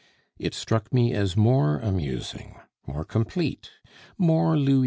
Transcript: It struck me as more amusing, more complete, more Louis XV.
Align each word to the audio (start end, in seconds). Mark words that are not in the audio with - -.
It 0.39 0.55
struck 0.55 0.91
me 0.91 1.13
as 1.13 1.37
more 1.37 1.77
amusing, 1.77 2.59
more 2.87 3.05
complete, 3.05 3.69
more 4.17 4.57
Louis 4.57 4.77
XV. 4.77 4.79